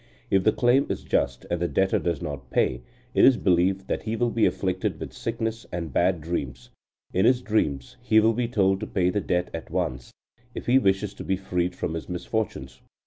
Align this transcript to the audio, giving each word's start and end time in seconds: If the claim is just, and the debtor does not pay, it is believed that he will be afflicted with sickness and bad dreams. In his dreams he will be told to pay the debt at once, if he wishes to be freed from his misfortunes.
If 0.31 0.43
the 0.43 0.51
claim 0.51 0.87
is 0.89 1.03
just, 1.03 1.45
and 1.51 1.61
the 1.61 1.67
debtor 1.67 1.99
does 1.99 2.23
not 2.23 2.49
pay, 2.49 2.81
it 3.13 3.23
is 3.23 3.37
believed 3.37 3.87
that 3.87 4.01
he 4.01 4.15
will 4.15 4.31
be 4.31 4.47
afflicted 4.47 4.99
with 4.99 5.13
sickness 5.13 5.67
and 5.71 5.93
bad 5.93 6.21
dreams. 6.21 6.71
In 7.13 7.25
his 7.25 7.39
dreams 7.43 7.97
he 8.01 8.19
will 8.19 8.33
be 8.33 8.47
told 8.47 8.79
to 8.79 8.87
pay 8.87 9.11
the 9.11 9.21
debt 9.21 9.51
at 9.53 9.69
once, 9.69 10.11
if 10.55 10.65
he 10.65 10.79
wishes 10.79 11.13
to 11.13 11.23
be 11.23 11.37
freed 11.37 11.75
from 11.75 11.93
his 11.93 12.09
misfortunes. 12.09 12.81